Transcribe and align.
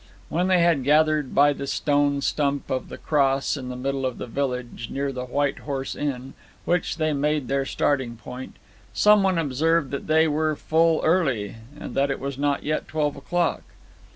When 0.29 0.47
they 0.47 0.57
had 0.61 0.83
gathered 0.83 1.35
by 1.35 1.53
the 1.53 1.67
stone 1.67 2.21
stump 2.21 2.71
of 2.71 2.89
the 2.89 2.97
cross 2.97 3.55
in 3.55 3.69
the 3.69 3.75
middle 3.75 4.03
of 4.03 4.17
the 4.17 4.25
village, 4.25 4.87
near 4.89 5.11
the 5.11 5.25
White 5.27 5.59
Horse 5.59 5.95
Inn, 5.95 6.33
which 6.65 6.97
they 6.97 7.13
made 7.13 7.47
their 7.47 7.65
starting 7.67 8.15
point, 8.15 8.55
some 8.93 9.21
one 9.21 9.37
observed 9.37 9.91
that 9.91 10.07
they 10.07 10.27
were 10.27 10.55
full 10.55 11.01
early, 11.03 11.57
that 11.79 12.09
it 12.09 12.19
was 12.19 12.39
not 12.39 12.63
yet 12.63 12.87
twelve 12.87 13.15
o'clock. 13.15 13.61